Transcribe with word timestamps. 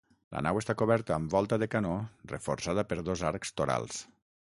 La 0.35 0.39
nau 0.45 0.59
està 0.59 0.75
coberta 0.81 1.13
amb 1.17 1.35
volta 1.35 1.59
de 1.63 1.67
canó 1.75 1.91
reforçada 2.31 2.85
per 2.93 2.99
dos 3.11 3.23
arcs 3.33 3.53
torals. 3.61 4.01